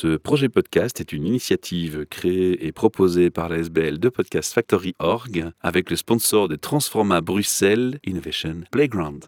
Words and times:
Ce 0.00 0.16
projet 0.16 0.48
podcast 0.48 1.00
est 1.00 1.12
une 1.12 1.26
initiative 1.26 2.06
créée 2.06 2.64
et 2.64 2.70
proposée 2.70 3.30
par 3.30 3.48
la 3.48 3.56
SBL 3.58 3.98
de 3.98 4.08
Podcast 4.08 4.54
Factory 4.54 4.94
Org 5.00 5.50
avec 5.60 5.90
le 5.90 5.96
sponsor 5.96 6.46
de 6.46 6.54
Transforma 6.54 7.20
Bruxelles 7.20 7.98
Innovation 8.04 8.60
Playground. 8.70 9.24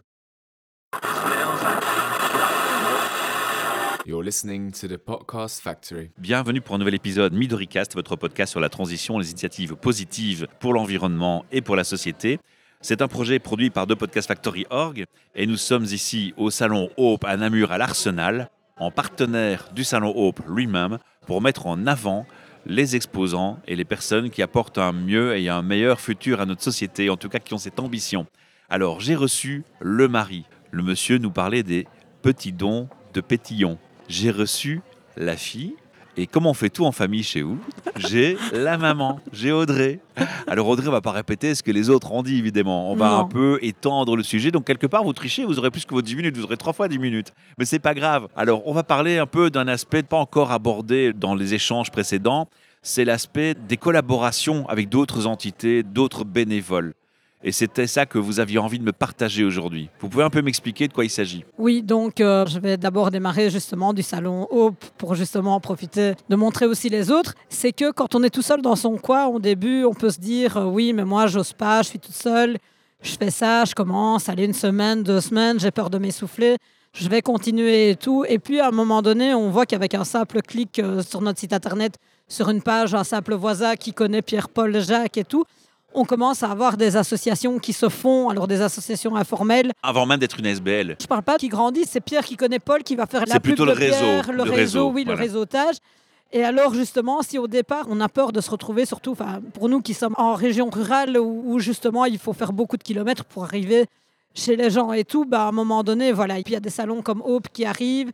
You're 4.05 4.23
listening 4.23 4.71
to 4.71 4.87
the 4.87 4.95
Podcast 4.95 5.61
Factory. 5.61 6.11
Bienvenue 6.17 6.61
pour 6.61 6.75
un 6.75 6.77
nouvel 6.77 6.95
épisode 6.95 7.33
Midoricast, 7.33 7.93
votre 7.95 8.15
podcast 8.15 8.51
sur 8.51 8.61
la 8.61 8.69
transition, 8.69 9.19
les 9.19 9.29
initiatives 9.29 9.75
positives 9.75 10.47
pour 10.61 10.71
l'environnement 10.71 11.43
et 11.51 11.59
pour 11.59 11.75
la 11.75 11.83
société. 11.83 12.39
C'est 12.79 13.01
un 13.01 13.09
projet 13.09 13.39
produit 13.39 13.71
par 13.71 13.87
deux 13.87 13.97
Podcast 13.97 14.29
Factory 14.29 14.65
Org 14.69 15.03
et 15.35 15.47
nous 15.47 15.57
sommes 15.57 15.83
ici 15.83 16.33
au 16.37 16.49
salon 16.49 16.89
Hope 16.95 17.25
à 17.25 17.35
Namur 17.35 17.73
à 17.73 17.77
l'Arsenal 17.77 18.49
en 18.81 18.89
partenaire 18.89 19.69
du 19.75 19.83
Salon 19.83 20.11
Hope 20.15 20.41
lui-même 20.49 20.97
pour 21.27 21.39
mettre 21.39 21.67
en 21.67 21.85
avant 21.85 22.25
les 22.65 22.95
exposants 22.95 23.59
et 23.67 23.75
les 23.75 23.85
personnes 23.85 24.31
qui 24.31 24.41
apportent 24.41 24.79
un 24.79 24.91
mieux 24.91 25.37
et 25.37 25.49
un 25.49 25.61
meilleur 25.61 26.01
futur 26.01 26.41
à 26.41 26.47
notre 26.47 26.63
société, 26.63 27.11
en 27.11 27.15
tout 27.15 27.29
cas 27.29 27.37
qui 27.37 27.53
ont 27.53 27.59
cette 27.59 27.79
ambition. 27.79 28.25
Alors 28.69 28.99
j'ai 28.99 29.15
reçu 29.15 29.63
le 29.79 30.07
mari. 30.07 30.45
Le 30.71 30.81
monsieur 30.81 31.19
nous 31.19 31.29
parlait 31.29 31.61
des 31.61 31.87
petits 32.23 32.53
dons 32.53 32.89
de 33.13 33.21
pétillon. 33.21 33.77
J'ai 34.09 34.31
reçu 34.31 34.81
la 35.15 35.37
fille 35.37 35.75
et 36.17 36.27
comme 36.27 36.45
on 36.45 36.53
fait 36.53 36.69
tout 36.69 36.85
en 36.85 36.91
famille 36.91 37.23
chez 37.23 37.41
vous, 37.41 37.57
j'ai 37.97 38.37
la 38.53 38.77
maman, 38.77 39.19
j'ai 39.31 39.51
Audrey. 39.51 39.99
Alors 40.47 40.67
Audrey 40.67 40.89
va 40.89 41.01
pas 41.01 41.11
répéter 41.11 41.55
ce 41.55 41.63
que 41.63 41.71
les 41.71 41.89
autres 41.89 42.11
ont 42.11 42.21
dit, 42.21 42.37
évidemment. 42.37 42.91
On 42.91 42.95
va 42.95 43.11
un 43.13 43.25
peu 43.25 43.59
étendre 43.61 44.15
le 44.15 44.23
sujet. 44.23 44.51
Donc 44.51 44.65
quelque 44.65 44.87
part, 44.87 45.03
vous 45.03 45.13
trichez, 45.13 45.45
vous 45.45 45.57
aurez 45.57 45.71
plus 45.71 45.85
que 45.85 45.93
vos 45.93 46.01
10 46.01 46.15
minutes, 46.15 46.37
vous 46.37 46.43
aurez 46.43 46.57
trois 46.57 46.73
fois 46.73 46.87
10 46.87 46.99
minutes. 46.99 47.33
Mais 47.57 47.65
c'est 47.65 47.79
pas 47.79 47.93
grave. 47.93 48.27
Alors 48.35 48.63
on 48.65 48.73
va 48.73 48.83
parler 48.83 49.17
un 49.17 49.25
peu 49.25 49.49
d'un 49.49 49.67
aspect 49.67 50.03
pas 50.03 50.17
encore 50.17 50.51
abordé 50.51 51.13
dans 51.13 51.35
les 51.35 51.53
échanges 51.53 51.91
précédents. 51.91 52.47
C'est 52.81 53.05
l'aspect 53.05 53.53
des 53.53 53.77
collaborations 53.77 54.67
avec 54.67 54.89
d'autres 54.89 55.27
entités, 55.27 55.83
d'autres 55.83 56.25
bénévoles. 56.25 56.93
Et 57.43 57.51
c'était 57.51 57.87
ça 57.87 58.05
que 58.05 58.19
vous 58.19 58.39
aviez 58.39 58.59
envie 58.59 58.77
de 58.77 58.83
me 58.83 58.91
partager 58.91 59.43
aujourd'hui. 59.43 59.89
Vous 59.99 60.09
pouvez 60.09 60.23
un 60.23 60.29
peu 60.29 60.43
m'expliquer 60.43 60.87
de 60.87 60.93
quoi 60.93 61.05
il 61.05 61.09
s'agit? 61.09 61.43
Oui, 61.57 61.81
donc 61.81 62.21
euh, 62.21 62.45
je 62.45 62.59
vais 62.59 62.77
d'abord 62.77 63.09
démarrer 63.09 63.49
justement 63.49 63.93
du 63.93 64.03
salon 64.03 64.47
Hope 64.51 64.85
pour 64.97 65.15
justement 65.15 65.59
profiter 65.59 66.13
de 66.29 66.35
montrer 66.35 66.67
aussi 66.67 66.89
les 66.89 67.09
autres. 67.09 67.33
C'est 67.49 67.71
que 67.71 67.91
quand 67.91 68.13
on 68.13 68.21
est 68.21 68.29
tout 68.29 68.43
seul 68.43 68.61
dans 68.61 68.75
son 68.75 68.97
coin, 68.97 69.25
au 69.25 69.39
début, 69.39 69.85
on 69.85 69.93
peut 69.93 70.11
se 70.11 70.19
dire 70.19 70.57
euh, 70.57 70.65
oui, 70.65 70.93
mais 70.93 71.03
moi, 71.03 71.25
j'ose 71.25 71.53
pas, 71.53 71.81
je 71.81 71.89
suis 71.89 71.99
toute 71.99 72.13
seule, 72.13 72.57
je 73.01 73.15
fais 73.15 73.31
ça, 73.31 73.65
je 73.65 73.73
commence, 73.73 74.29
aller 74.29 74.45
une 74.45 74.53
semaine, 74.53 75.01
deux 75.01 75.21
semaines, 75.21 75.59
j'ai 75.59 75.71
peur 75.71 75.89
de 75.89 75.97
m'essouffler. 75.97 76.57
Je 76.93 77.07
vais 77.07 77.21
continuer 77.21 77.91
et 77.91 77.95
tout. 77.95 78.25
Et 78.27 78.37
puis 78.37 78.59
à 78.59 78.67
un 78.67 78.71
moment 78.71 79.01
donné, 79.01 79.33
on 79.33 79.49
voit 79.49 79.65
qu'avec 79.65 79.95
un 79.95 80.03
simple 80.03 80.41
clic 80.41 80.77
euh, 80.77 81.01
sur 81.01 81.21
notre 81.21 81.39
site 81.39 81.53
internet, 81.53 81.95
sur 82.27 82.49
une 82.49 82.61
page, 82.61 82.93
un 82.93 83.03
simple 83.03 83.33
voisin 83.33 83.75
qui 83.75 83.93
connaît 83.93 84.21
Pierre-Paul 84.21 84.79
Jacques 84.79 85.17
et 85.17 85.23
tout, 85.23 85.45
on 85.93 86.05
commence 86.05 86.43
à 86.43 86.51
avoir 86.51 86.77
des 86.77 86.95
associations 86.97 87.59
qui 87.59 87.73
se 87.73 87.89
font, 87.89 88.29
alors 88.29 88.47
des 88.47 88.61
associations 88.61 89.15
informelles. 89.15 89.71
Avant 89.83 90.05
même 90.05 90.19
d'être 90.19 90.39
une 90.39 90.45
SBL. 90.45 90.95
Je 91.01 91.07
parle 91.07 91.23
pas 91.23 91.37
qui 91.37 91.49
grandit, 91.49 91.85
c'est 91.87 92.01
Pierre 92.01 92.23
qui 92.23 92.37
connaît 92.37 92.59
Paul 92.59 92.83
qui 92.83 92.95
va 92.95 93.05
faire 93.05 93.25
la 93.25 93.33
C'est 93.33 93.39
plutôt 93.39 93.65
pub 93.65 93.73
le 93.73 93.79
Pierre, 93.79 94.25
réseau, 94.25 94.31
le, 94.31 94.37
le 94.37 94.43
réseau, 94.43 94.55
réseau, 94.55 94.89
oui, 94.89 95.03
voilà. 95.03 95.19
le 95.19 95.25
réseautage. 95.25 95.75
Et 96.33 96.43
alors 96.43 96.73
justement, 96.73 97.21
si 97.21 97.37
au 97.37 97.47
départ 97.47 97.85
on 97.89 97.99
a 97.99 98.07
peur 98.07 98.31
de 98.31 98.39
se 98.39 98.49
retrouver, 98.49 98.85
surtout 98.85 99.15
pour 99.53 99.67
nous 99.67 99.81
qui 99.81 99.93
sommes 99.93 100.15
en 100.17 100.33
région 100.33 100.69
rurale 100.69 101.17
où, 101.17 101.43
où, 101.45 101.59
justement 101.59 102.05
il 102.05 102.17
faut 102.19 102.33
faire 102.33 102.53
beaucoup 102.53 102.77
de 102.77 102.83
kilomètres 102.83 103.25
pour 103.25 103.43
arriver 103.43 103.85
chez 104.33 104.55
les 104.55 104.69
gens 104.69 104.93
et 104.93 105.03
tout, 105.03 105.25
bah, 105.25 105.43
à 105.43 105.47
un 105.49 105.51
moment 105.51 105.83
donné, 105.83 106.13
voilà. 106.13 106.39
Et 106.39 106.43
puis 106.43 106.51
il 106.51 106.55
y 106.55 106.57
a 106.57 106.61
des 106.61 106.69
salons 106.69 107.01
comme 107.01 107.21
Hope 107.21 107.49
qui 107.51 107.65
arrivent, 107.65 108.11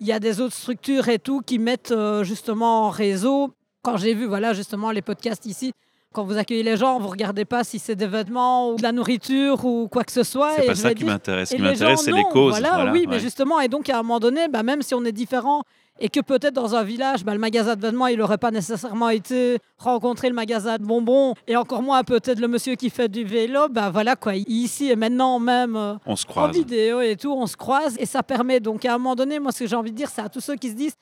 il 0.00 0.06
y 0.06 0.12
a 0.12 0.18
des 0.18 0.40
autres 0.40 0.54
structures 0.54 1.08
et 1.08 1.20
tout 1.20 1.42
qui 1.42 1.60
mettent 1.60 1.92
euh, 1.92 2.24
justement 2.24 2.86
en 2.86 2.90
réseau. 2.90 3.52
Quand 3.82 3.96
j'ai 3.96 4.14
vu 4.14 4.26
voilà 4.26 4.52
justement 4.52 4.90
les 4.90 5.02
podcasts 5.02 5.46
ici, 5.46 5.72
quand 6.12 6.24
vous 6.24 6.36
accueillez 6.36 6.64
les 6.64 6.76
gens, 6.76 6.98
vous 6.98 7.08
regardez 7.08 7.44
pas 7.44 7.62
si 7.62 7.78
c'est 7.78 7.94
des 7.94 8.06
vêtements 8.06 8.70
ou 8.70 8.76
de 8.76 8.82
la 8.82 8.90
nourriture 8.90 9.64
ou 9.64 9.86
quoi 9.86 10.02
que 10.02 10.10
ce 10.10 10.24
soit. 10.24 10.54
C'est 10.56 10.66
pas 10.66 10.74
ça 10.74 10.92
qui 10.92 11.04
m'intéresse. 11.04 11.50
Ce 11.50 11.54
qui 11.54 11.62
m'intéresse, 11.62 12.00
c'est 12.00 12.12
les 12.12 12.24
causes. 12.24 12.58
Voilà, 12.58 12.90
oui, 12.92 13.06
mais 13.08 13.20
justement, 13.20 13.60
et 13.60 13.68
donc 13.68 13.88
à 13.88 13.98
un 13.98 14.02
moment 14.02 14.18
donné, 14.18 14.48
bah, 14.48 14.64
même 14.64 14.82
si 14.82 14.92
on 14.94 15.04
est 15.04 15.12
différent 15.12 15.62
et 16.00 16.08
que 16.08 16.18
peut-être 16.20 16.54
dans 16.54 16.74
un 16.74 16.82
village, 16.82 17.24
bah, 17.24 17.32
le 17.32 17.38
magasin 17.38 17.76
de 17.76 17.80
vêtements, 17.80 18.08
il 18.08 18.18
n'aurait 18.18 18.38
pas 18.38 18.50
nécessairement 18.50 19.10
été 19.10 19.58
rencontrer 19.78 20.28
le 20.28 20.34
magasin 20.34 20.78
de 20.78 20.82
bonbons 20.84 21.34
et 21.46 21.56
encore 21.56 21.82
moins 21.82 22.02
peut-être 22.02 22.40
le 22.40 22.48
monsieur 22.48 22.74
qui 22.74 22.90
fait 22.90 23.08
du 23.08 23.22
vélo, 23.22 23.68
bah 23.68 23.90
voilà 23.90 24.16
quoi. 24.16 24.34
Ici 24.34 24.90
et 24.90 24.96
maintenant 24.96 25.38
même 25.38 25.76
euh, 25.76 25.94
On 26.06 26.16
se 26.16 26.26
en 26.26 26.30
croise. 26.30 26.52
vidéo 26.56 27.00
et 27.02 27.16
tout, 27.16 27.32
on 27.32 27.46
se 27.46 27.56
croise 27.56 27.96
et 27.98 28.06
ça 28.06 28.22
permet 28.24 28.58
donc 28.58 28.84
à 28.84 28.94
un 28.94 28.98
moment 28.98 29.14
donné, 29.14 29.38
moi 29.38 29.52
ce 29.52 29.60
que 29.60 29.66
j'ai 29.66 29.76
envie 29.76 29.92
de 29.92 29.96
dire, 29.96 30.08
c'est 30.12 30.22
à 30.22 30.28
tous 30.28 30.40
ceux 30.40 30.56
qui 30.56 30.70
se 30.70 30.74
disent, 30.74 30.96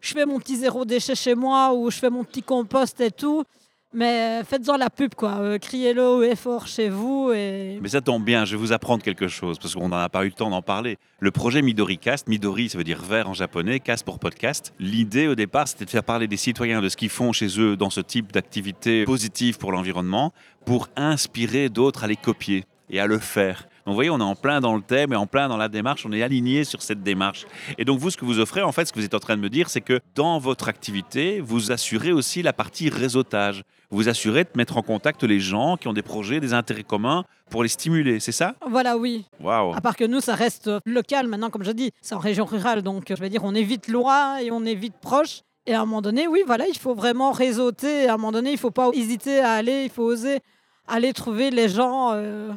je 0.00 0.14
fais 0.14 0.24
mon 0.24 0.38
petit 0.38 0.56
zéro 0.56 0.84
déchet 0.84 1.14
chez 1.16 1.34
moi 1.34 1.72
ou 1.74 1.90
je 1.90 1.98
fais 1.98 2.10
mon 2.10 2.24
petit 2.24 2.42
compost 2.42 2.98
et 3.00 3.10
tout. 3.10 3.42
Mais 3.94 4.40
euh, 4.40 4.44
faites-en 4.44 4.76
la 4.76 4.90
pub, 4.90 5.14
quoi. 5.14 5.36
Euh, 5.38 5.58
Criez-le 5.58 6.02
haut 6.02 6.22
et 6.24 6.34
fort 6.34 6.66
chez 6.66 6.88
vous. 6.88 7.30
Et... 7.32 7.78
Mais 7.80 7.90
ça 7.90 8.00
tombe 8.00 8.24
bien, 8.24 8.44
je 8.44 8.56
vais 8.56 8.60
vous 8.60 8.72
apprendre 8.72 9.04
quelque 9.04 9.28
chose, 9.28 9.56
parce 9.58 9.74
qu'on 9.74 9.88
n'a 9.88 10.08
pas 10.08 10.24
eu 10.24 10.28
le 10.28 10.32
temps 10.32 10.50
d'en 10.50 10.62
parler. 10.62 10.98
Le 11.20 11.30
projet 11.30 11.62
Midori 11.62 11.98
Cast, 11.98 12.26
Midori 12.26 12.68
ça 12.68 12.76
veut 12.76 12.84
dire 12.84 13.00
vert 13.00 13.28
en 13.28 13.34
japonais, 13.34 13.78
cast 13.78 14.04
pour 14.04 14.18
podcast. 14.18 14.74
L'idée 14.80 15.28
au 15.28 15.36
départ, 15.36 15.68
c'était 15.68 15.84
de 15.84 15.90
faire 15.90 16.02
parler 16.02 16.26
des 16.26 16.36
citoyens 16.36 16.82
de 16.82 16.88
ce 16.88 16.96
qu'ils 16.96 17.08
font 17.08 17.32
chez 17.32 17.60
eux 17.60 17.76
dans 17.76 17.90
ce 17.90 18.00
type 18.00 18.32
d'activité 18.32 19.04
positive 19.04 19.58
pour 19.58 19.70
l'environnement, 19.70 20.32
pour 20.64 20.88
inspirer 20.96 21.68
d'autres 21.68 22.02
à 22.02 22.08
les 22.08 22.16
copier 22.16 22.64
et 22.90 22.98
à 22.98 23.06
le 23.06 23.18
faire. 23.18 23.68
Donc 23.84 23.92
vous 23.92 23.96
voyez, 23.96 24.10
on 24.10 24.18
est 24.18 24.22
en 24.22 24.34
plein 24.34 24.60
dans 24.60 24.74
le 24.74 24.80
thème 24.80 25.12
et 25.12 25.16
en 25.16 25.26
plein 25.26 25.46
dans 25.46 25.58
la 25.58 25.68
démarche, 25.68 26.06
on 26.06 26.12
est 26.12 26.22
aligné 26.22 26.64
sur 26.64 26.80
cette 26.80 27.02
démarche. 27.02 27.46
Et 27.76 27.84
donc 27.84 27.98
vous, 27.98 28.10
ce 28.10 28.16
que 28.16 28.24
vous 28.24 28.38
offrez, 28.38 28.62
en 28.62 28.72
fait, 28.72 28.86
ce 28.86 28.92
que 28.92 28.98
vous 28.98 29.04
êtes 29.04 29.14
en 29.14 29.20
train 29.20 29.36
de 29.36 29.42
me 29.42 29.50
dire, 29.50 29.68
c'est 29.68 29.82
que 29.82 30.00
dans 30.14 30.38
votre 30.38 30.68
activité, 30.68 31.40
vous 31.40 31.70
assurez 31.70 32.12
aussi 32.12 32.40
la 32.42 32.54
partie 32.54 32.88
réseautage. 32.88 33.62
Vous 33.94 34.08
assurez 34.08 34.42
de 34.42 34.50
mettre 34.56 34.76
en 34.76 34.82
contact 34.82 35.22
les 35.22 35.38
gens 35.38 35.76
qui 35.76 35.86
ont 35.86 35.92
des 35.92 36.02
projets, 36.02 36.40
des 36.40 36.52
intérêts 36.52 36.82
communs 36.82 37.22
pour 37.48 37.62
les 37.62 37.68
stimuler, 37.68 38.18
c'est 38.18 38.32
ça? 38.32 38.56
Voilà, 38.68 38.96
oui. 38.96 39.24
Waouh 39.40 39.72
À 39.72 39.80
part 39.80 39.94
que 39.96 40.02
nous, 40.02 40.18
ça 40.20 40.34
reste 40.34 40.68
local 40.84 41.28
maintenant, 41.28 41.48
comme 41.48 41.62
je 41.62 41.70
dis, 41.70 41.92
c'est 42.02 42.16
en 42.16 42.18
région 42.18 42.44
rurale, 42.44 42.82
donc 42.82 43.10
euh, 43.12 43.14
je 43.16 43.22
veux 43.22 43.28
dire, 43.28 43.44
on 43.44 43.54
est 43.54 43.62
vite 43.62 43.86
loin 43.86 44.38
et 44.38 44.50
on 44.50 44.64
est 44.64 44.74
vite 44.74 44.96
proche. 45.00 45.42
Et 45.66 45.74
à 45.74 45.80
un 45.80 45.86
moment 45.86 46.02
donné, 46.02 46.26
oui, 46.26 46.42
voilà, 46.44 46.66
il 46.66 46.76
faut 46.76 46.94
vraiment 46.94 47.30
réseauter. 47.30 48.08
À 48.08 48.14
un 48.14 48.16
moment 48.16 48.32
donné, 48.32 48.50
il 48.50 48.54
ne 48.54 48.58
faut 48.58 48.72
pas 48.72 48.90
hésiter 48.94 49.38
à 49.38 49.52
aller, 49.52 49.84
il 49.84 49.90
faut 49.90 50.02
oser 50.02 50.40
aller 50.88 51.12
trouver 51.12 51.50
les 51.50 51.68
gens. 51.68 52.10
euh, 52.14 52.50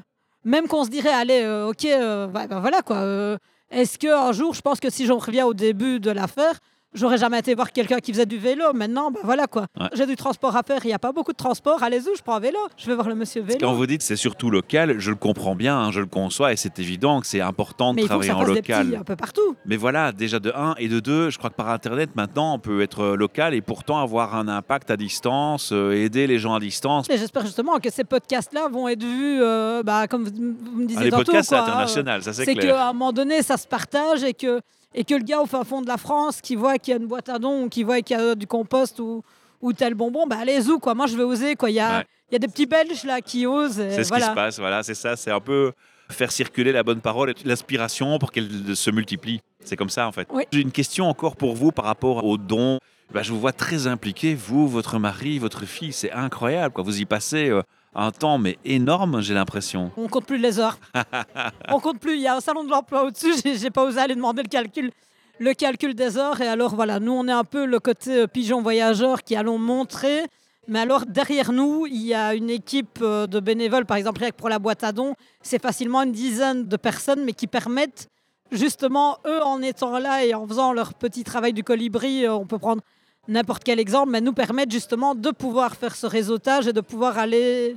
même 0.44 0.68
qu'on 0.68 0.86
se 0.86 0.90
dirait, 0.90 1.14
allez, 1.14 1.42
euh, 1.44 1.68
ok, 1.70 1.86
euh, 1.86 2.28
ouais, 2.30 2.47
ben 2.47 2.59
voilà 2.62 2.81
quoi. 2.81 3.38
Est-ce 3.70 4.00
qu'un 4.00 4.31
jour, 4.31 4.56
je 4.56 4.62
pense 4.62 4.80
que 4.80 4.90
si 4.90 5.06
j'en 5.06 5.20
reviens 5.20 5.46
au 5.46 5.53
début 5.53 6.00
de 6.00 6.09
l'affaire, 6.09 6.58
j'aurais 6.97 7.18
jamais 7.18 7.40
été 7.40 7.56
voir 7.56 7.72
quelqu'un 7.72 8.00
qui 8.00 8.12
faisait 8.12 8.25
du 8.25 8.38
vélo. 8.38 8.66
Maintenant, 8.74 9.12
ben 9.12 9.19
voilà 9.24 9.47
quoi. 9.47 9.68
Ouais. 9.80 9.88
J'ai 9.94 10.06
du 10.06 10.16
transport 10.16 10.56
à 10.56 10.63
faire, 10.63 10.80
il 10.84 10.88
n'y 10.88 10.94
a 10.94 11.00
pas 11.00 11.12
beaucoup 11.12 11.31
de 11.31 11.38
transport. 11.38 11.81
Allez-y, 11.84 12.09
je 12.18 12.22
prends 12.24 12.35
un 12.35 12.40
vélo. 12.40 12.59
Je 12.78 12.88
vais 12.88 12.96
voir 12.96 13.08
le 13.08 13.16
monsieur 13.16 13.41
vélo. 13.41 13.59
Quand 13.62 13.74
vous 13.74 13.85
dites 13.85 14.02
c'est 14.02 14.16
surtout 14.16 14.50
local, 14.50 14.96
je 15.00 15.09
le 15.12 15.16
comprends 15.16 15.56
bien, 15.56 15.78
hein, 15.78 15.91
je 15.91 16.00
le 16.02 16.06
conçois 16.08 16.52
et 16.52 16.56
c'est 16.56 16.80
évident 16.80 17.22
que 17.22 17.28
c'est 17.28 17.41
important 17.41 17.91
de 17.91 17.97
Mais 17.97 18.02
il 18.03 18.08
faut 18.08 18.19
que 18.19 18.25
travailler 18.25 18.31
ça 18.31 18.35
en 18.35 18.40
fasse 18.40 18.50
des 18.50 18.56
local. 18.56 18.85
petits 18.88 18.96
un 18.97 19.03
peu 19.03 19.16
partout. 19.16 19.56
Mais 19.66 19.78
voilà, 19.78 20.12
déjà 20.12 20.40
de 20.40 20.52
1 20.53 20.75
et 20.80 20.88
de 20.90 21.00
2, 21.00 21.30
je 21.30 21.38
crois 21.38 21.50
que 21.50 21.56
par 21.56 21.69
Internet, 21.69 22.09
maintenant, 22.16 22.56
on 22.56 22.59
peut 22.59 22.81
être 22.81 23.16
local 23.16 23.53
et 23.53 23.62
pourtant 23.62 24.00
avoir 24.02 24.35
un 24.35 24.47
impact 24.47 24.91
à 24.91 24.97
distance, 24.97 25.72
euh, 25.72 25.91
aider 25.94 26.28
les 26.28 26.40
gens 26.40 26.53
à 26.56 26.59
distance. 26.59 27.09
Et 27.09 27.18
j'espère 27.18 27.46
justement 27.46 27.78
que 27.79 27.90
ces 27.91 28.03
podcasts-là 28.03 28.68
vont 28.69 28.88
être 28.88 29.03
vus, 29.03 29.40
euh, 29.41 29.84
bah, 29.84 30.08
comme 30.08 30.24
vous, 30.25 30.31
me 30.31 30.85
disiez 30.85 31.02
Ah, 31.02 31.03
les 31.06 31.09
tantôt. 31.12 31.24
podcasts, 31.25 31.50
c'est 31.50 31.56
international, 31.56 32.24
ça 32.24 32.34
c'est 32.34 32.46
C'est 32.46 32.56
clair. 32.56 32.75
qu'à 32.75 32.90
un 32.90 32.94
moment 32.94 33.12
donné, 33.14 33.41
ça 33.44 33.58
se 33.58 33.68
partage 33.68 34.24
et 34.24 34.34
que, 34.34 34.62
et 34.97 35.03
que 35.03 35.13
le 35.13 35.24
gars 35.24 35.40
au 35.41 35.46
fin 35.46 35.63
fond 35.63 35.81
de 35.81 35.88
la 35.88 35.97
France 35.97 36.41
qui 36.41 36.56
voit 36.56 36.78
qu'il 36.80 36.91
y 36.94 36.97
a 36.97 37.00
une 37.00 37.08
boîte 37.08 37.30
à 37.30 37.38
dons 37.40 37.63
ou 37.66 37.69
qui 37.69 37.84
voit 37.84 38.02
qu'il 38.02 38.18
y 38.18 38.19
a 38.19 38.34
du 38.35 38.47
compost 38.47 39.00
ou, 39.00 39.22
ou 39.62 39.72
tel 39.72 39.94
bonbon, 39.94 40.25
bah 40.28 40.38
allez-y, 40.41 40.78
quoi. 40.80 40.96
Moi, 40.96 41.06
je 41.06 41.16
vais 41.16 41.24
oser, 41.24 41.56
quoi. 41.56 41.69
Il 41.69 41.75
y 41.75 41.80
a, 41.80 42.00
Ouais. 42.00 42.06
il 42.31 42.34
y 42.34 42.35
a 42.35 42.40
des 42.40 42.47
petits 42.47 42.66
Belges 42.66 43.03
là 43.03 43.22
qui 43.22 43.46
osent. 43.46 43.75
C'est 43.75 44.03
ce 44.03 44.09
voilà. 44.09 44.25
qui 44.25 44.31
se 44.31 44.35
passe, 44.35 44.59
voilà, 44.59 44.81
c'est 44.84 44.96
ça, 44.96 45.16
c'est 45.16 45.31
un 45.31 45.40
peu 45.40 45.72
faire 46.09 46.31
circuler 46.31 46.72
la 46.72 46.84
bonne 46.84 47.02
parole 47.02 47.30
et 47.30 47.35
l'inspiration 47.46 48.18
pour 48.18 48.31
qu'elle 48.31 48.75
se 48.75 48.90
multiplie. 48.91 49.40
C'est 49.63 49.75
comme 49.75 49.90
ça 49.90 50.08
en 50.08 50.12
fait. 50.12 50.28
Oui. 50.31 50.44
J'ai 50.52 50.62
une 50.62 50.72
question 50.72 51.08
encore 51.08 51.35
pour 51.35 51.53
vous 51.53 51.72
par 51.72 51.85
rapport 51.85 52.25
aux 52.25 52.38
dons. 52.38 52.79
Bah, 53.14 53.22
je 53.24 53.31
vous 53.31 53.40
vois 53.40 53.53
très 53.53 53.88
impliqué, 53.88 54.34
vous, 54.35 54.67
votre 54.67 54.99
mari, 54.99 55.38
votre 55.40 55.66
fille, 55.66 55.94
c'est 55.94 56.11
incroyable. 56.11 56.73
Quoi. 56.73 56.84
Vous 56.84 56.99
y 56.99 57.05
passez 57.05 57.49
euh, 57.49 57.61
un 57.97 58.11
temps 58.11 58.38
mais 58.38 58.58
énorme, 58.64 59.22
j'ai 59.22 59.34
l'impression. 59.34 59.91
On 59.97 60.08
compte 60.08 60.26
plus 60.26 60.38
les 60.38 60.59
heures. 60.59 60.78
on 61.70 61.79
compte 61.79 61.99
plus. 61.99 62.16
Il 62.16 62.22
y 62.22 62.28
a 62.28 62.35
un 62.35 62.40
salon 62.40 62.64
de 62.64 62.70
l'emploi 62.70 63.03
au-dessus. 63.03 63.34
J'ai, 63.44 63.72
pas 63.72 63.84
osé 63.84 63.99
aller 63.99 64.16
demander 64.16 64.44
le 64.44 64.47
calcul, 64.47 64.91
le 65.40 65.53
calcul 65.53 65.96
des 65.96 66.17
heures. 66.17 66.40
Et 66.40 66.47
alors 66.47 66.76
voilà, 66.76 66.99
nous 66.99 67.11
on 67.11 67.28
est 67.28 67.34
un 67.34 67.44
peu 67.44 67.66
le 67.66 67.79
côté 67.79 68.22
euh, 68.22 68.28
pigeon 68.28 68.61
voyageur 68.61 69.23
qui 69.23 69.35
allons 69.35 69.58
montrer. 69.58 70.26
Mais 70.67 70.79
alors 70.79 71.05
derrière 71.05 71.52
nous, 71.52 71.88
il 71.88 72.05
y 72.05 72.14
a 72.14 72.35
une 72.35 72.49
équipe 72.49 72.99
euh, 73.02 73.26
de 73.26 73.40
bénévoles, 73.40 73.85
par 73.85 73.97
exemple 73.97 74.22
pour 74.38 74.49
la 74.49 74.59
boîte 74.59 74.84
à 74.84 74.91
dons, 74.91 75.16
c'est 75.41 75.61
facilement 75.61 76.03
une 76.03 76.11
dizaine 76.11 76.67
de 76.67 76.78
personnes, 76.78 77.23
mais 77.23 77.34
qui 77.34 77.47
permettent 77.47 78.09
justement 78.52 79.17
eux 79.26 79.41
en 79.41 79.61
étant 79.61 79.97
là 79.97 80.23
et 80.23 80.34
en 80.34 80.46
faisant 80.47 80.73
leur 80.73 80.94
petit 80.94 81.23
travail 81.23 81.53
du 81.53 81.64
colibri, 81.64 82.26
euh, 82.26 82.34
on 82.34 82.46
peut 82.46 82.59
prendre 82.59 82.82
n'importe 83.28 83.64
quel 83.64 83.79
exemple, 83.79 84.11
mais 84.11 84.22
nous 84.22 84.34
permettent 84.34 84.72
justement 84.72 85.16
de 85.16 85.32
pouvoir 85.32 85.76
faire 85.76 85.96
ce 85.96 86.05
réseautage 86.05 86.67
et 86.67 86.73
de 86.73 86.82
pouvoir 86.82 87.17
aller 87.17 87.76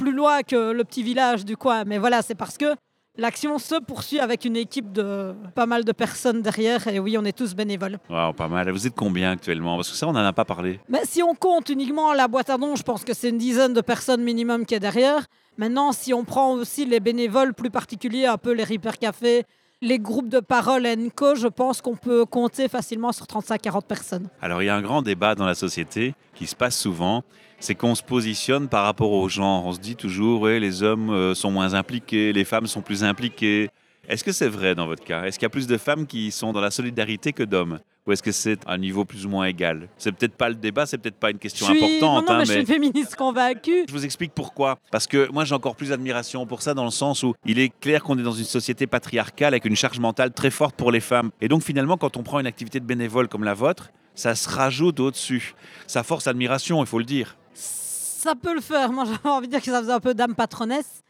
plus 0.00 0.12
loin 0.12 0.42
que 0.42 0.72
le 0.72 0.82
petit 0.84 1.02
village 1.02 1.44
du 1.44 1.56
coin. 1.56 1.84
Mais 1.84 1.98
voilà, 1.98 2.22
c'est 2.22 2.34
parce 2.34 2.56
que 2.56 2.74
l'action 3.16 3.58
se 3.58 3.74
poursuit 3.74 4.18
avec 4.18 4.46
une 4.46 4.56
équipe 4.56 4.92
de 4.92 5.34
pas 5.54 5.66
mal 5.66 5.84
de 5.84 5.92
personnes 5.92 6.40
derrière. 6.40 6.88
Et 6.88 6.98
oui, 6.98 7.18
on 7.18 7.24
est 7.24 7.36
tous 7.36 7.54
bénévoles. 7.54 7.98
Wow, 8.08 8.32
pas 8.32 8.48
mal. 8.48 8.70
Vous 8.70 8.86
êtes 8.86 8.94
combien 8.94 9.32
actuellement? 9.32 9.76
Parce 9.76 9.90
que 9.90 9.96
ça, 9.96 10.08
on 10.08 10.12
n'en 10.12 10.24
a 10.24 10.32
pas 10.32 10.46
parlé. 10.46 10.80
Mais 10.88 11.02
si 11.04 11.22
on 11.22 11.34
compte 11.34 11.68
uniquement 11.68 12.14
la 12.14 12.28
boîte 12.28 12.48
à 12.48 12.56
dons, 12.56 12.76
je 12.76 12.82
pense 12.82 13.04
que 13.04 13.12
c'est 13.12 13.28
une 13.28 13.38
dizaine 13.38 13.74
de 13.74 13.82
personnes 13.82 14.22
minimum 14.22 14.64
qui 14.64 14.74
est 14.74 14.80
derrière. 14.80 15.26
Maintenant, 15.58 15.92
si 15.92 16.14
on 16.14 16.24
prend 16.24 16.52
aussi 16.52 16.86
les 16.86 17.00
bénévoles 17.00 17.52
plus 17.52 17.70
particuliers, 17.70 18.24
un 18.24 18.38
peu 18.38 18.52
les 18.52 18.64
Reaper 18.64 18.96
Café, 18.98 19.44
les 19.82 19.98
groupes 19.98 20.28
de 20.28 20.40
parole 20.40 20.86
co, 21.14 21.34
je 21.34 21.46
pense 21.46 21.80
qu'on 21.80 21.96
peut 21.96 22.26
compter 22.26 22.68
facilement 22.68 23.12
sur 23.12 23.26
35-40 23.26 23.82
personnes. 23.82 24.28
Alors, 24.42 24.62
il 24.62 24.66
y 24.66 24.68
a 24.68 24.76
un 24.76 24.82
grand 24.82 25.02
débat 25.02 25.34
dans 25.34 25.46
la 25.46 25.54
société 25.54 26.14
qui 26.34 26.46
se 26.46 26.54
passe 26.54 26.78
souvent, 26.78 27.24
c'est 27.60 27.74
qu'on 27.74 27.94
se 27.94 28.02
positionne 28.02 28.68
par 28.68 28.84
rapport 28.84 29.12
aux 29.12 29.28
genres. 29.28 29.64
On 29.66 29.72
se 29.72 29.80
dit 29.80 29.96
toujours, 29.96 30.42
ouais, 30.42 30.60
les 30.60 30.82
hommes 30.82 31.10
euh, 31.10 31.34
sont 31.34 31.50
moins 31.50 31.74
impliqués, 31.74 32.32
les 32.32 32.44
femmes 32.44 32.66
sont 32.66 32.82
plus 32.82 33.04
impliquées. 33.04 33.70
Est-ce 34.08 34.24
que 34.24 34.32
c'est 34.32 34.48
vrai 34.48 34.74
dans 34.74 34.86
votre 34.86 35.04
cas? 35.04 35.24
Est-ce 35.24 35.38
qu'il 35.38 35.44
y 35.44 35.46
a 35.46 35.50
plus 35.50 35.66
de 35.66 35.76
femmes 35.78 36.06
qui 36.06 36.30
sont 36.30 36.52
dans 36.52 36.60
la 36.60 36.70
solidarité 36.70 37.32
que 37.32 37.42
d'hommes? 37.42 37.78
Ou 38.06 38.12
est-ce 38.12 38.22
que 38.22 38.32
c'est 38.32 38.58
un 38.66 38.78
niveau 38.78 39.04
plus 39.04 39.26
ou 39.26 39.28
moins 39.28 39.44
égal? 39.44 39.88
C'est 39.98 40.12
peut-être 40.12 40.34
pas 40.34 40.48
le 40.48 40.54
débat, 40.54 40.86
c'est 40.86 40.98
peut-être 40.98 41.18
pas 41.18 41.30
une 41.30 41.38
question 41.38 41.66
je 41.66 41.72
suis... 41.72 41.84
importante. 41.84 42.26
Non, 42.26 42.32
non, 42.32 42.32
hein, 42.32 42.38
mais 42.38 42.44
je 42.46 42.52
suis 42.52 42.60
une 42.60 42.66
féministe 42.66 43.14
convaincue. 43.16 43.84
Je 43.86 43.92
vous 43.92 44.04
explique 44.04 44.32
pourquoi. 44.34 44.78
Parce 44.90 45.06
que 45.06 45.30
moi, 45.30 45.44
j'ai 45.44 45.54
encore 45.54 45.76
plus 45.76 45.90
d'admiration 45.90 46.46
pour 46.46 46.62
ça, 46.62 46.74
dans 46.74 46.84
le 46.84 46.90
sens 46.90 47.22
où 47.22 47.34
il 47.44 47.58
est 47.58 47.68
clair 47.80 48.02
qu'on 48.02 48.18
est 48.18 48.22
dans 48.22 48.32
une 48.32 48.44
société 48.44 48.86
patriarcale 48.86 49.54
avec 49.54 49.64
une 49.64 49.76
charge 49.76 49.98
mentale 49.98 50.32
très 50.32 50.50
forte 50.50 50.74
pour 50.76 50.90
les 50.90 51.00
femmes. 51.00 51.30
Et 51.40 51.48
donc, 51.48 51.62
finalement, 51.62 51.96
quand 51.96 52.16
on 52.16 52.22
prend 52.22 52.40
une 52.40 52.46
activité 52.46 52.80
de 52.80 52.86
bénévole 52.86 53.28
comme 53.28 53.44
la 53.44 53.54
vôtre, 53.54 53.90
ça 54.14 54.34
se 54.34 54.48
rajoute 54.48 54.98
au-dessus. 55.00 55.54
Ça 55.86 56.02
force 56.02 56.26
admiration, 56.26 56.82
il 56.82 56.86
faut 56.86 56.98
le 56.98 57.04
dire. 57.04 57.36
Ça 57.54 58.34
peut 58.34 58.54
le 58.54 58.60
faire. 58.60 58.92
Moi, 58.92 59.04
j'ai 59.24 59.28
envie 59.28 59.46
de 59.46 59.52
dire 59.52 59.60
que 59.60 59.70
ça 59.70 59.80
faisait 59.80 59.92
un 59.92 60.00
peu 60.00 60.14
d'âme 60.14 60.34
patronesse 60.34 61.02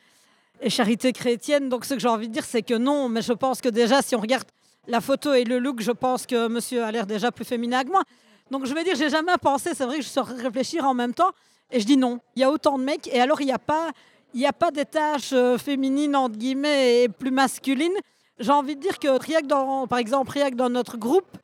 et 0.61 0.71
charité 0.71 1.13
chrétienne. 1.13 1.69
Donc, 1.69 1.85
ce 1.85 1.95
que 1.95 2.01
j'ai 2.01 2.09
envie 2.09 2.29
de 2.29 2.33
dire, 2.33 2.45
c'est 2.45 2.63
que 2.63 2.75
non. 2.75 3.09
Mais 3.09 3.23
je 3.23 3.33
pense 3.33 3.61
que 3.61 3.69
déjà, 3.69 4.03
si 4.03 4.15
on 4.15 4.21
regarde 4.21 4.45
la 4.87 5.01
photo 5.01 5.33
et 5.35 5.45
le 5.45 5.59
look, 5.59 5.81
je 5.81 5.93
pense 5.93 6.27
que 6.27 6.49
monsieur 6.49 6.83
a 6.85 6.91
l'air 6.91 7.07
déjà 7.07 7.31
plus 7.31 7.45
féminin 7.45 7.85
que 7.85 7.91
moi. 7.91 8.03
Donc 8.51 8.67
je 8.67 8.75
vais 8.75 8.85
dire, 8.85 8.97
j'ai 8.97 9.11
jamais 9.11 9.33
pensé, 9.41 9.71
c'est 9.75 9.85
vrai 9.85 9.99
que 9.99 10.03
je 10.03 10.09
suis 10.09 10.21
réfléchir 10.21 10.85
en 10.85 10.95
même 10.95 11.15
temps, 11.15 11.31
et 11.71 11.81
je 11.81 11.87
dis 11.87 11.97
non. 11.97 12.21
Il 12.35 12.41
y 12.41 12.45
a 12.45 12.51
autant 12.51 12.79
de 12.79 12.85
mecs, 12.85 13.09
et 13.13 13.21
alors 13.21 13.41
il 13.41 13.47
n'y 13.47 13.53
a 13.53 13.59
pas, 13.59 13.91
il 14.35 14.41
y 14.41 14.47
a 14.47 14.53
pas 14.53 14.71
des 14.71 14.85
tâches 14.85 15.33
euh, 15.33 15.57
féminines 15.59 16.17
entre 16.17 16.37
guillemets 16.37 17.05
et 17.05 17.09
plus 17.09 17.31
masculines. 17.31 17.97
J'ai 18.39 18.53
envie 18.53 18.75
de 18.75 18.81
dire 18.81 18.99
que 18.99 19.19
que 19.19 19.47
dans, 19.47 19.87
par 19.87 19.99
exemple, 19.99 20.33
que 20.33 20.55
dans 20.55 20.71
notre 20.71 20.97
groupe, 20.97 21.37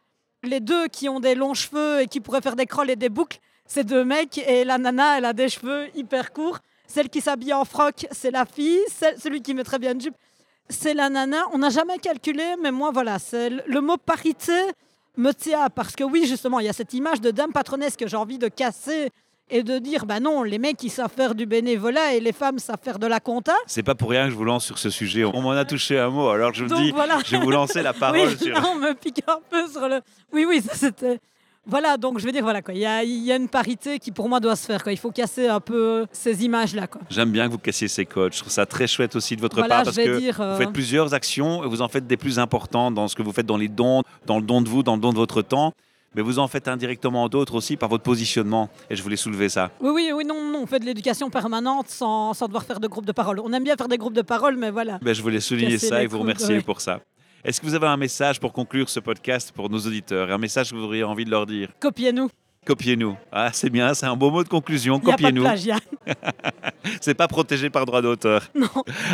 les 0.43 0.61
deux 0.61 0.89
qui 0.89 1.09
ont 1.09 1.21
des 1.21 1.35
longs 1.35 1.55
cheveux 1.55 2.01
et 2.01 2.07
qui 2.07 2.21
pourraient 2.21 2.41
faire 2.41 2.57
des 2.57 2.67
crolls 2.67 2.91
et 2.91 2.97
des 2.97 3.09
boucles, 3.09 3.39
c'est 3.67 3.85
deux 3.85 4.05
mecs, 4.05 4.39
et 4.39 4.65
la 4.65 4.79
nana, 4.79 5.19
elle 5.19 5.25
a 5.25 5.33
des 5.33 5.49
cheveux 5.49 5.89
hyper 5.95 6.33
courts. 6.33 6.59
Celle 6.87 7.09
qui 7.09 7.21
s'habille 7.21 7.53
en 7.53 7.65
froc, 7.65 8.07
c'est 8.13 8.31
la 8.31 8.47
fille. 8.47 8.81
Celui 9.19 9.43
qui 9.43 9.55
met 9.55 9.65
très 9.65 9.79
bien 9.79 9.93
une 9.93 10.01
jupe, 10.01 10.15
c'est 10.69 10.95
la 10.95 11.09
nana. 11.09 11.45
On 11.53 11.59
n'a 11.59 11.71
jamais 11.71 11.99
calculé, 11.99 12.45
mais 12.63 12.71
moi, 12.73 12.91
voilà, 12.93 13.19
c'est 13.19 13.51
le 13.51 13.81
mot 13.81 13.97
parité 13.97 14.53
me 15.17 15.33
tient 15.33 15.69
parce 15.71 15.97
que 15.97 16.05
oui, 16.05 16.27
justement, 16.27 16.61
il 16.61 16.67
y 16.67 16.69
a 16.69 16.73
cette 16.73 16.93
image 16.95 17.21
de 17.21 17.31
dame 17.31 17.53
patronesse 17.53 17.97
que 17.97 18.07
j'ai 18.07 18.17
envie 18.17 18.39
de 18.39 18.49
casser 18.49 19.11
et 19.49 19.63
de 19.63 19.79
dire, 19.79 20.07
bah 20.07 20.19
non, 20.21 20.43
les 20.43 20.59
mecs, 20.59 20.83
ils 20.83 20.91
savent 20.91 21.13
faire 21.15 21.35
du 21.35 21.47
bénévolat 21.47 22.15
et 22.15 22.21
les 22.21 22.33
femmes 22.33 22.59
savent 22.59 22.81
faire 22.83 22.99
de 22.99 23.07
la 23.07 23.21
compta. 23.21 23.55
C'est 23.67 23.85
pas 23.85 23.95
pour 23.95 24.11
rien 24.11 24.25
que 24.25 24.31
je 24.33 24.37
vous 24.37 24.45
lance 24.45 24.65
sur 24.65 24.79
ce 24.79 24.91
sujet. 24.91 25.25
On 25.25 25.41
m'en 25.41 25.53
a 25.53 25.65
touché 25.65 25.99
un 25.99 26.11
mot, 26.11 26.29
alors 26.29 26.53
je 26.53 26.65
vous 26.65 26.69
Donc, 26.71 26.83
dis, 26.83 26.91
voilà. 26.91 27.19
je 27.25 27.31
vais 27.37 27.43
vous 27.43 27.51
lancer 27.51 27.83
la 27.83 27.93
parole 27.95 28.29
oui, 28.29 28.37
sur... 28.37 28.55
là, 28.55 28.63
on 28.69 28.75
me 28.75 28.93
pique 28.95 29.23
un 29.29 29.39
peu 29.49 29.69
sur 29.69 29.89
le... 29.89 30.01
Oui, 30.33 30.45
oui, 30.49 30.61
ça 30.61 30.75
c'était... 30.75 31.21
Voilà, 31.69 31.97
donc 31.97 32.21
je 32.21 32.25
veux 32.25 32.31
dire, 32.31 32.45
voilà 32.45 32.63
quoi, 32.63 32.75
il 32.75 32.81
y 32.81 32.87
a, 32.87 33.03
il 33.03 33.25
y 33.25 33.33
a 33.33 33.37
une 33.37 33.49
parité 33.49 33.99
qui 33.99 34.13
pour 34.13 34.29
moi 34.29 34.39
doit 34.39 34.55
se 34.55 34.67
faire. 34.67 34.85
Quoi. 34.85 34.93
Il 34.93 34.99
faut 34.99 35.11
casser 35.11 35.49
un 35.49 35.59
peu 35.59 36.07
ces 36.13 36.45
images-là. 36.45 36.87
J'aime 37.11 37.33
bien 37.33 37.47
que 37.49 37.53
vous 37.53 37.59
cassiez 37.59 37.89
ces 37.89 38.07
codes. 38.07 38.33
Je 38.33 38.39
trouve 38.39 38.53
ça 38.53 38.67
très 38.67 38.87
chouette 38.87 39.17
aussi 39.17 39.35
de 39.35 39.41
votre 39.41 39.57
Voilà, 39.57 39.77
part 39.77 39.85
parce 39.85 39.97
que 39.97 40.19
dire, 40.19 40.41
euh, 40.41 40.53
vous 40.53 40.59
faites 40.59 40.73
plusieurs 40.73 41.13
actions 41.13 41.65
et 41.65 41.67
vous 41.67 41.83
en 41.83 41.89
faites 41.89 42.07
des 42.07 42.17
plus 42.17 42.39
importantes 42.39 42.95
dans 42.95 43.09
ce 43.09 43.17
que 43.17 43.23
vous 43.23 43.33
faites 43.33 43.47
dans 43.47 43.57
les 43.57 43.69
dons, 43.69 44.03
dans 44.27 44.37
le 44.39 44.45
don 44.45 44.63
de 44.63 44.69
vous, 44.69 44.85
dans 44.85 44.95
le 44.95 45.01
don 45.01 45.11
de 45.11 45.19
votre 45.19 45.43
temps. 45.43 45.73
Mais 46.15 46.23
vous 46.23 46.39
en 46.39 46.47
faites 46.47 46.69
indirectement 46.69 47.29
d'autres 47.29 47.57
aussi 47.57 47.77
par 47.77 47.89
votre 47.89 48.05
positionnement. 48.05 48.71
Et 48.89 48.97
je 48.97 49.03
voulais 49.03 49.17
soulever 49.17 49.49
ça. 49.49 49.71
Oui, 49.81 49.91
oui, 49.93 50.13
oui, 50.15 50.25
non, 50.25 50.51
non, 50.51 50.61
on 50.63 50.67
fait 50.67 50.79
de 50.79 50.87
l'éducation 50.87 51.29
permanente 51.31 51.89
sans, 51.89 52.33
sans 52.33 52.47
devoir 52.47 52.65
faire 52.65 52.81
de 52.81 52.87
groupes 52.87 53.05
de 53.05 53.13
parole. 53.13 53.41
On 53.41 53.53
aime 53.53 53.65
bien 53.65 53.77
faire 53.77 53.89
des 53.89 53.99
groupes 53.99 54.15
de 54.15 54.23
parole, 54.23 54.57
mais 54.57 54.71
voilà. 54.71 54.99
Ben, 55.03 55.15
je 55.15 55.21
voulais 55.21 55.41
souligner 55.41 55.79
ça 55.79 56.03
et 56.03 56.07
vous 56.07 56.21
remercier 56.21 56.57
ouais. 56.57 56.63
pour 56.63 56.81
ça. 56.81 57.01
Est-ce 57.47 57.61
que 57.61 57.67
vous 57.67 57.77
avez 57.77 57.87
un 57.87 57.97
message 57.97 58.41
pour 58.41 58.53
conclure 58.53 58.89
ce 58.89 58.99
podcast 58.99 59.53
pour 59.55 59.71
nos 59.71 59.79
auditeurs? 59.79 60.33
Un 60.33 60.37
message 60.37 60.71
que 60.73 60.75
vous 60.75 60.83
auriez 60.83 61.05
envie 61.05 61.25
de 61.25 61.31
leur 61.31 61.47
dire? 61.47 61.69
Copiez-nous. 61.79 62.29
Copiez-nous. 62.67 63.17
Ah, 63.31 63.51
c'est 63.53 63.71
bien, 63.71 63.95
c'est 63.95 64.07
un 64.07 64.17
beau 64.17 64.33
mot 64.33 64.43
de 64.43 64.49
conclusion. 64.49 64.99
Copiez-nous. 64.99 65.47
C'est 67.01 67.15
pas 67.15 67.29
protégé 67.29 67.71
par 67.71 67.87
droit 67.87 68.03
d'auteur. 68.03 68.49
Non. 68.57 68.67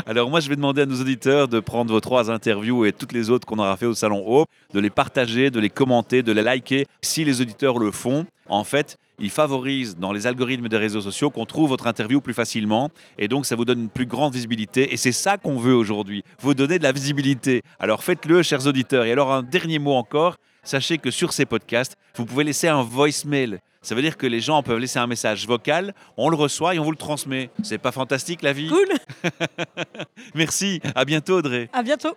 Alors 0.06 0.30
moi, 0.30 0.40
je 0.40 0.48
vais 0.48 0.56
demander 0.56 0.80
à 0.80 0.86
nos 0.86 0.98
auditeurs 0.98 1.46
de 1.46 1.60
prendre 1.60 1.92
vos 1.92 2.00
trois 2.00 2.30
interviews 2.30 2.86
et 2.86 2.92
toutes 2.92 3.12
les 3.12 3.28
autres 3.28 3.46
qu'on 3.46 3.58
aura 3.58 3.76
fait 3.76 3.84
au 3.84 3.94
Salon 3.94 4.24
Haut, 4.26 4.46
de 4.72 4.80
les 4.80 4.88
partager, 4.88 5.50
de 5.50 5.60
les 5.60 5.68
commenter, 5.68 6.22
de 6.22 6.32
les 6.32 6.42
liker. 6.42 6.86
Si 7.02 7.26
les 7.26 7.42
auditeurs 7.42 7.78
le 7.78 7.90
font, 7.90 8.24
en 8.48 8.64
fait, 8.64 8.96
ils 9.22 9.30
favorisent 9.30 9.96
dans 9.96 10.12
les 10.12 10.26
algorithmes 10.26 10.68
des 10.68 10.76
réseaux 10.76 11.00
sociaux 11.00 11.30
qu'on 11.30 11.46
trouve 11.46 11.70
votre 11.70 11.86
interview 11.86 12.20
plus 12.20 12.34
facilement. 12.34 12.90
Et 13.18 13.28
donc, 13.28 13.46
ça 13.46 13.56
vous 13.56 13.64
donne 13.64 13.80
une 13.82 13.88
plus 13.88 14.04
grande 14.04 14.34
visibilité. 14.34 14.92
Et 14.92 14.96
c'est 14.96 15.12
ça 15.12 15.38
qu'on 15.38 15.56
veut 15.56 15.74
aujourd'hui, 15.74 16.24
vous 16.40 16.54
donner 16.54 16.78
de 16.78 16.82
la 16.82 16.92
visibilité. 16.92 17.62
Alors 17.78 18.02
faites-le, 18.02 18.42
chers 18.42 18.66
auditeurs. 18.66 19.04
Et 19.04 19.12
alors, 19.12 19.32
un 19.32 19.42
dernier 19.42 19.78
mot 19.78 19.94
encore. 19.94 20.36
Sachez 20.64 20.98
que 20.98 21.10
sur 21.10 21.32
ces 21.32 21.46
podcasts, 21.46 21.96
vous 22.16 22.24
pouvez 22.24 22.44
laisser 22.44 22.68
un 22.68 22.82
voicemail. 22.82 23.58
Ça 23.80 23.96
veut 23.96 24.02
dire 24.02 24.16
que 24.16 24.26
les 24.26 24.40
gens 24.40 24.62
peuvent 24.62 24.78
laisser 24.78 25.00
un 25.00 25.08
message 25.08 25.46
vocal, 25.46 25.92
on 26.16 26.28
le 26.28 26.36
reçoit 26.36 26.74
et 26.74 26.78
on 26.78 26.84
vous 26.84 26.92
le 26.92 26.96
transmet. 26.96 27.50
C'est 27.64 27.78
pas 27.78 27.90
fantastique 27.90 28.42
la 28.42 28.52
vie? 28.52 28.68
Cool. 28.68 28.92
Merci, 30.34 30.80
à 30.94 31.04
bientôt 31.04 31.38
Audrey. 31.38 31.68
À 31.72 31.82
bientôt. 31.82 32.16